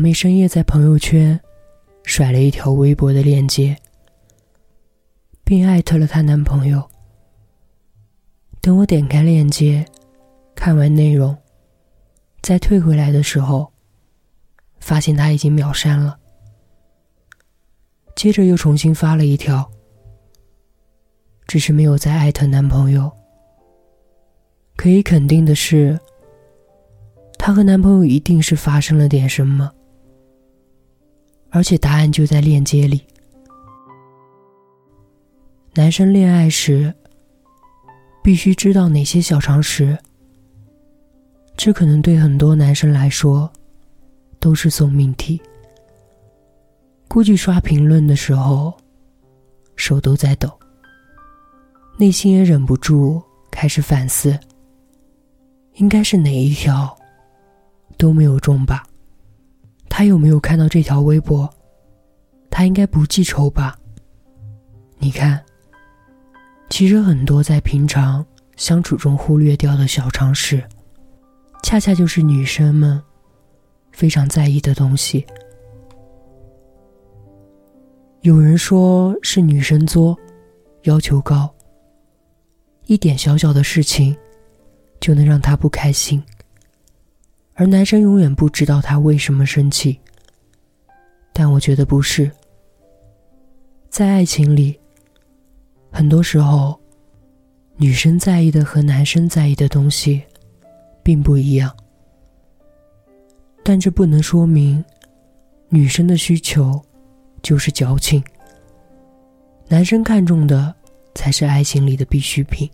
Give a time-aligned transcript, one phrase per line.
[0.00, 1.38] 妹深夜在朋友圈
[2.04, 3.76] 甩了一条微博的链接，
[5.44, 6.88] 并艾特了她男朋友。
[8.62, 9.84] 等我点开链接，
[10.54, 11.36] 看完内容，
[12.40, 13.70] 再退回来的时候，
[14.78, 16.18] 发现他已经秒删了。
[18.16, 19.70] 接着又重新发了一条，
[21.46, 23.10] 只是没有再艾特男朋友。
[24.76, 26.00] 可以肯定的是，
[27.38, 29.70] 她和男朋友一定是发生了点什么。
[31.50, 33.02] 而且答案就在链接里。
[35.74, 36.92] 男生恋爱时
[38.22, 39.98] 必须知道哪些小常识？
[41.56, 43.50] 这可能对很多男生来说
[44.38, 45.40] 都是送命题。
[47.06, 48.72] 估计刷评论的时候
[49.76, 50.50] 手都在抖，
[51.98, 54.38] 内心也忍不住开始反思：
[55.74, 56.96] 应该是哪一条
[57.96, 58.84] 都没有中吧？
[59.90, 61.52] 他有没有看到这条微博？
[62.48, 63.78] 他应该不记仇吧？
[64.98, 65.44] 你看，
[66.70, 68.24] 其实很多在平常
[68.56, 70.62] 相处中忽略掉的小常识，
[71.62, 73.02] 恰恰就是女生们
[73.90, 75.26] 非常在意的东西。
[78.22, 80.16] 有人说是女生作，
[80.84, 81.52] 要求高，
[82.86, 84.16] 一点小小的事情
[85.00, 86.22] 就能让她不开心。
[87.60, 90.00] 而男生永远不知道他为什么生气，
[91.30, 92.30] 但我觉得不是。
[93.90, 94.80] 在爱情里，
[95.92, 96.80] 很多时候，
[97.76, 100.22] 女生在意的和男生在意的东西，
[101.02, 101.70] 并不一样。
[103.62, 104.82] 但这不能说明，
[105.68, 106.80] 女生的需求
[107.42, 108.24] 就是矫情，
[109.68, 110.74] 男生看重的
[111.14, 112.70] 才是爱情里的必需品。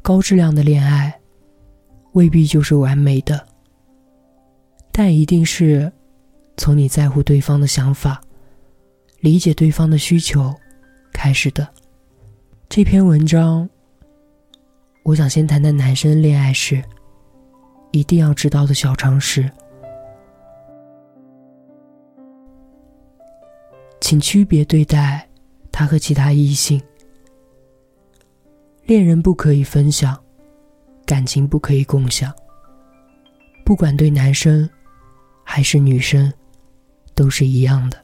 [0.00, 1.12] 高质量的恋爱。
[2.14, 3.44] 未必就是完美的，
[4.92, 5.92] 但一定是
[6.56, 8.20] 从你在乎对方的想法、
[9.18, 10.54] 理解对方的需求
[11.12, 11.68] 开始的。
[12.68, 13.68] 这篇文章，
[15.02, 16.82] 我想先谈谈男生恋爱时
[17.90, 19.50] 一定要知道的小常识，
[24.00, 25.28] 请区别对待
[25.72, 26.80] 他和其他异性。
[28.84, 30.23] 恋人不可以分享。
[31.06, 32.32] 感情不可以共享。
[33.64, 34.68] 不管对男生
[35.42, 36.32] 还是女生，
[37.14, 37.98] 都是一样的。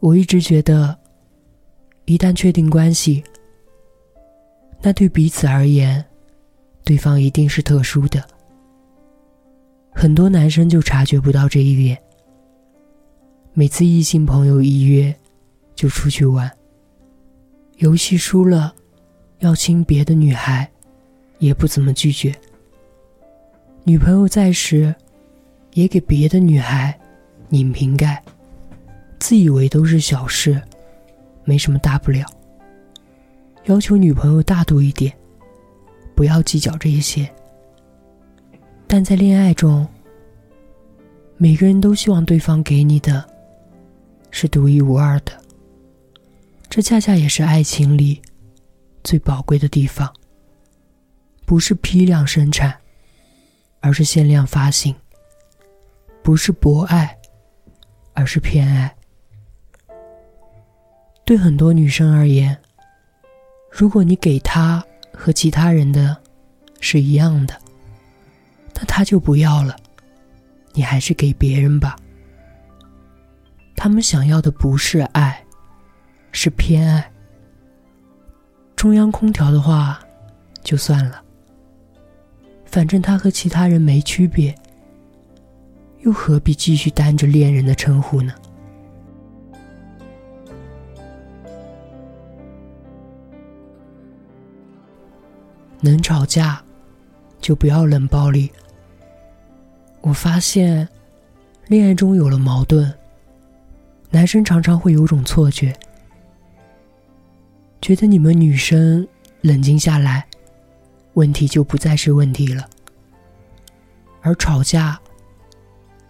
[0.00, 0.98] 我一直觉得，
[2.04, 3.22] 一旦确定关系，
[4.82, 6.04] 那对彼此而言，
[6.84, 8.22] 对方一定是特殊的。
[9.94, 11.96] 很多男生就察觉不到这一点。
[13.54, 15.14] 每次异性朋友一约，
[15.74, 16.50] 就出去玩。
[17.76, 18.74] 游戏输了，
[19.38, 20.70] 要亲别的女孩。
[21.42, 22.32] 也不怎么拒绝。
[23.82, 24.94] 女朋友在时，
[25.74, 26.96] 也给别的女孩
[27.48, 28.22] 拧瓶盖，
[29.18, 30.62] 自以为都是小事，
[31.42, 32.24] 没什么大不了。
[33.64, 35.12] 要求女朋友大度一点，
[36.14, 37.28] 不要计较这些。
[38.86, 39.84] 但在恋爱中，
[41.36, 43.28] 每个人都希望对方给你的，
[44.30, 45.32] 是独一无二的。
[46.70, 48.22] 这恰恰也是爱情里
[49.02, 50.08] 最宝贵的地方。
[51.44, 52.74] 不是批量生产，
[53.80, 54.94] 而是限量发行；
[56.22, 57.18] 不是博爱，
[58.14, 58.94] 而是偏爱。
[61.24, 62.58] 对很多女生而言，
[63.70, 66.16] 如果你给她和其他人的
[66.80, 67.56] 是一样的，
[68.74, 69.76] 那她就不要了，
[70.72, 71.96] 你还是给别人吧。
[73.76, 75.44] 他们想要的不是爱，
[76.30, 77.10] 是偏爱。
[78.76, 80.00] 中央空调的话，
[80.62, 81.22] 就算了。
[82.72, 84.54] 反正他和其他人没区别，
[86.00, 88.32] 又何必继续担着恋人的称呼呢？
[95.82, 96.62] 能吵架，
[97.42, 98.50] 就不要冷暴力。
[100.00, 100.88] 我发现，
[101.66, 102.90] 恋爱中有了矛盾，
[104.08, 105.76] 男生常常会有种错觉，
[107.82, 109.06] 觉得你们女生
[109.42, 110.26] 冷静下来。
[111.14, 112.68] 问题就不再是问题了，
[114.20, 114.98] 而吵架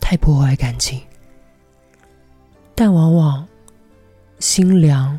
[0.00, 1.00] 太破坏感情，
[2.74, 3.46] 但往往
[4.38, 5.18] 心凉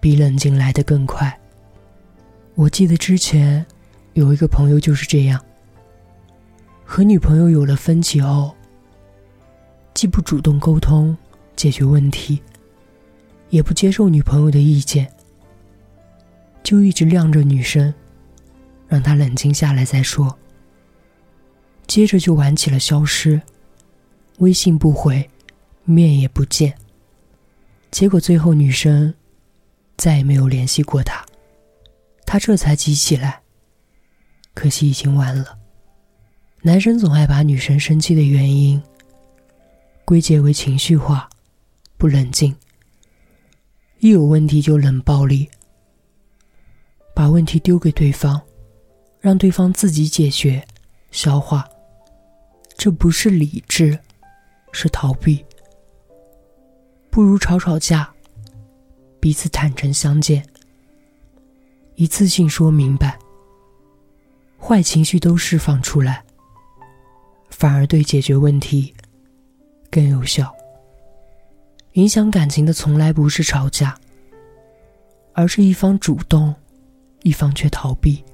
[0.00, 1.38] 比冷静来得更快。
[2.54, 3.64] 我记得之前
[4.14, 5.40] 有一个朋友就是这样，
[6.84, 8.54] 和女朋友有了分歧后，
[9.94, 11.16] 既不主动沟通
[11.54, 12.42] 解决问题，
[13.50, 15.10] 也不接受女朋友的意见，
[16.62, 17.94] 就一直晾着女生。
[18.92, 20.38] 让他冷静下来再说。
[21.86, 23.40] 接着就玩起了消失，
[24.36, 25.30] 微信不回，
[25.84, 26.76] 面也不见。
[27.90, 29.14] 结果最后女生
[29.96, 31.24] 再也没有联系过他，
[32.26, 33.40] 他这才急起来。
[34.52, 35.58] 可惜已经晚了。
[36.60, 38.82] 男生总爱把女生生气的原因
[40.04, 41.30] 归结为情绪化、
[41.96, 42.54] 不冷静，
[44.00, 45.48] 一有问题就冷暴力，
[47.14, 48.40] 把问题丢给对方，
[49.22, 50.62] 让对方自己解决、
[51.12, 51.66] 消化。
[52.76, 53.96] 这不是理智，
[54.72, 55.42] 是逃避。
[57.08, 58.12] 不如吵吵架，
[59.20, 60.44] 彼此坦诚相见，
[61.94, 63.16] 一次性说明白。
[64.58, 66.24] 坏情绪都释放出来，
[67.50, 68.92] 反而对解决问题
[69.88, 70.52] 更有效。
[71.92, 73.96] 影响感情的从来不是吵架，
[75.32, 76.52] 而是一方主动，
[77.22, 78.24] 一方却逃避。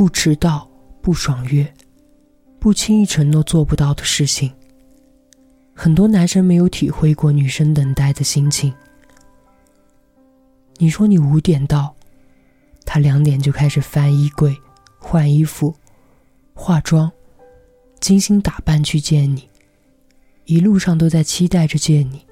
[0.00, 0.66] 不迟到，
[1.02, 1.74] 不爽约，
[2.58, 4.50] 不轻易承诺做不到的事情。
[5.74, 8.72] 很多男生没有体会过女生等待的心情。
[10.78, 11.94] 你说你五点到，
[12.86, 14.56] 他两点就开始翻衣柜、
[14.98, 15.74] 换衣服、
[16.54, 17.12] 化妆、
[18.00, 19.50] 精心打扮去见你，
[20.46, 22.24] 一路上都在期待着见你。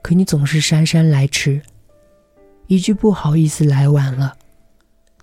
[0.00, 1.60] 可你总是姗姗来迟，
[2.68, 4.36] 一句不好意思来晚了，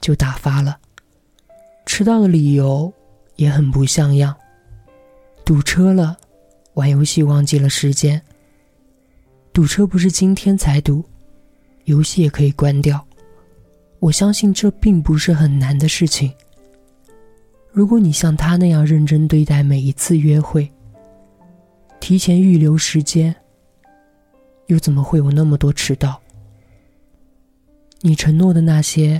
[0.01, 0.79] 就打发了。
[1.91, 2.93] 迟到的理由
[3.35, 4.33] 也很不像样，
[5.43, 6.15] 堵车了。
[6.75, 8.21] 玩游戏忘记了时间。
[9.51, 11.03] 堵车不是今天才堵，
[11.85, 13.03] 游戏也可以关掉。
[13.97, 16.31] 我相信这并不是很难的事情。
[17.71, 20.71] 如果你像他那样认真对待每一次约会，
[21.99, 23.35] 提前预留时间，
[24.67, 26.21] 又怎么会有那么多迟到？
[28.01, 29.19] 你承诺的那些，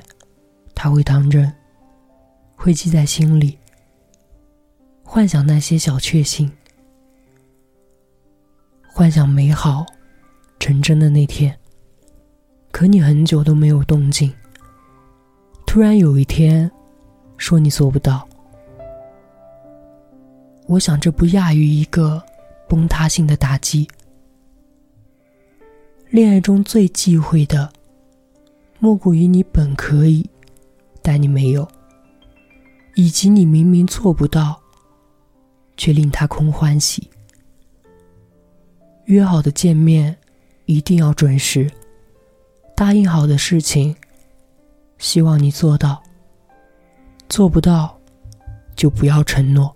[0.75, 1.51] 他会当真，
[2.61, 3.57] 会记在心里，
[5.01, 6.51] 幻想那些小确幸。
[8.83, 9.85] 幻想美好
[10.59, 11.57] 成真的那天，
[12.69, 14.29] 可你很久都没有动静。
[15.65, 16.69] 突然有一天，
[17.37, 18.27] 说你做不到。
[20.67, 22.21] 我想这不亚于一个
[22.67, 23.87] 崩塌性的打击。
[26.09, 27.71] 恋爱中最忌讳的，
[28.79, 30.29] 莫过于你本可以，
[31.01, 31.65] 但你没有，
[32.99, 34.61] 以及你明明做不到，
[35.77, 37.09] 却令他空欢喜。
[39.05, 40.13] 约好的见面
[40.65, 41.71] 一定要准时，
[42.75, 43.95] 答应好的事情，
[44.97, 46.03] 希望你做到。
[47.29, 47.97] 做不到，
[48.75, 49.73] 就不要承诺。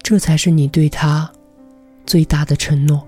[0.00, 1.28] 这才是你对他
[2.06, 3.04] 最大的承诺。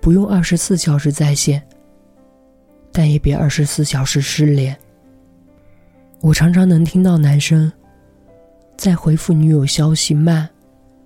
[0.00, 1.66] 不用二十四小时在线，
[2.98, 4.74] 但也别二十四小时失联。
[6.22, 7.70] 我常常能听到男生。
[8.74, 10.48] 在回复女友消息慢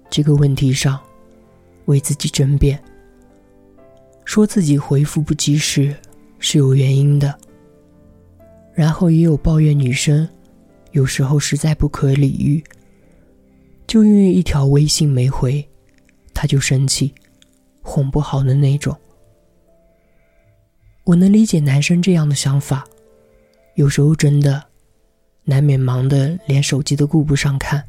[0.08, 1.00] 这个问题上，
[1.86, 2.80] 为自己争辩，
[4.24, 5.92] 说自己回复不及时
[6.38, 7.36] 是有原因的。
[8.72, 10.28] 然后也有抱怨女生
[10.92, 12.62] 有时候实在不可理喻，
[13.88, 15.68] 就因为一条微信没回，
[16.32, 17.12] 他就生气，
[17.82, 18.96] 哄不好的那种。
[21.04, 22.86] 我能理解男生这样的想法，
[23.74, 24.64] 有时候真的。
[25.42, 27.82] 难免忙得连手机都顾不上看，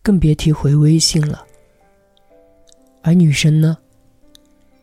[0.00, 1.44] 更别提回微信了。
[3.02, 3.76] 而女生呢，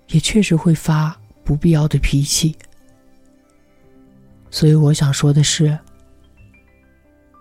[0.09, 2.53] 也确实会发不必要的脾气。
[4.51, 5.77] 所以我想说的是，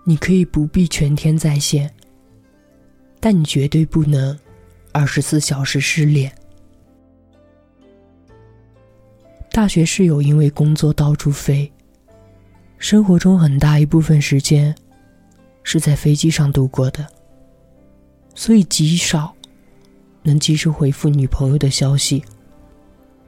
[0.05, 1.93] 你可以不必全天在线，
[3.19, 4.37] 但你绝对不能
[4.93, 6.31] 二十四小时失联。
[9.59, 11.69] 大学室友因为工作到处飞。
[12.77, 14.73] 生活中很大一部分时间
[15.63, 17.05] 是在飞机上度过的，
[18.33, 19.35] 所以极少
[20.23, 22.23] 能及时回复女朋友的消息。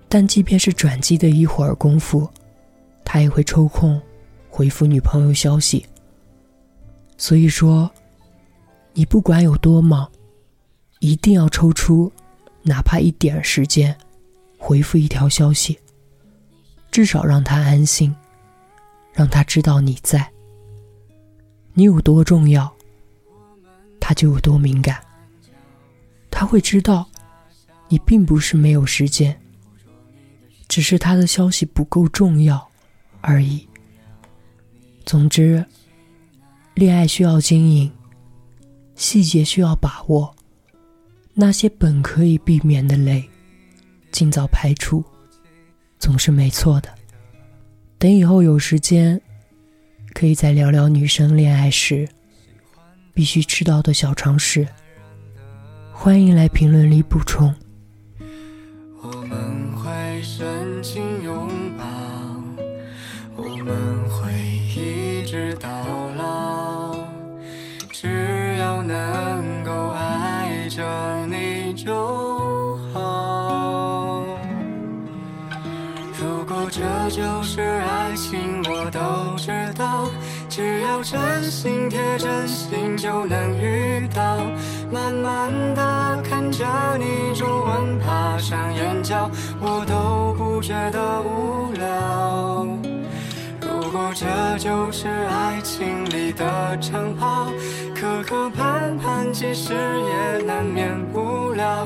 [0.07, 2.29] 但即便是转机的一会儿功夫，
[3.03, 4.01] 他也会抽空
[4.49, 5.85] 回复女朋友消息。
[7.17, 7.91] 所以说，
[8.93, 10.09] 你不管有多忙，
[10.99, 12.09] 一定要抽出
[12.63, 13.93] 哪怕一点时间
[14.57, 15.77] 回复一条消息，
[16.91, 18.13] 至少让他安心。
[19.13, 20.25] 让他知道你在，
[21.73, 22.73] 你有多重要，
[23.99, 25.03] 他就有多敏感。
[26.29, 27.05] 他会知道，
[27.89, 29.37] 你并不是没有时间，
[30.69, 32.65] 只是他的消息不够重要
[33.19, 33.67] 而已。
[35.05, 35.63] 总之，
[36.73, 37.91] 恋爱需要经营，
[38.95, 40.33] 细节需要把握，
[41.33, 43.29] 那些本可以避免的泪，
[44.09, 45.03] 尽早排除，
[46.01, 46.89] 总是没错的。
[47.99, 49.21] 等以后有时间，
[50.15, 52.09] 可以再聊聊女生恋爱时
[53.13, 54.67] 必须知道的小常识。
[55.93, 57.53] 欢迎来评论里补充。
[59.03, 61.03] 我们会深情
[77.11, 80.09] 就是爱情，我都知道，
[80.47, 84.37] 只要真心贴真心就能遇到。
[84.89, 86.65] 慢慢的看着
[86.97, 92.65] 你皱纹爬上眼角，我都不觉得无聊。
[93.59, 94.25] 如果这
[94.57, 97.51] 就是爱情里的长跑，
[97.93, 101.85] 磕磕绊绊其实也难免无聊。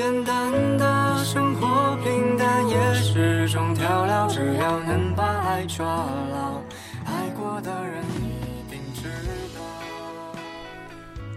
[0.00, 4.26] 简单的生活，平淡也是种调料。
[4.28, 6.62] 只要能把爱抓牢，
[7.04, 9.10] 爱过的人一定知
[9.54, 9.60] 道。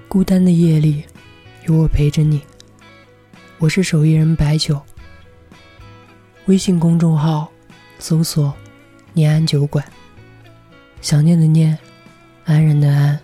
[0.08, 1.03] 孤单的夜里，
[1.65, 2.41] 有我陪着你。
[3.60, 4.82] 我是手艺人白酒。
[6.46, 7.51] 微信公众号
[8.00, 8.53] 搜索
[9.12, 9.84] “念安酒馆”，
[11.03, 11.77] 想念的念，
[12.46, 13.20] 安然的安，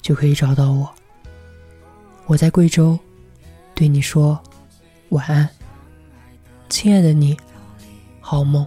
[0.00, 0.88] 就可以找到我。
[2.26, 2.96] 我在贵州，
[3.74, 4.40] 对你说
[5.08, 5.48] 晚安，
[6.68, 7.36] 亲爱的你，
[8.20, 8.64] 好梦。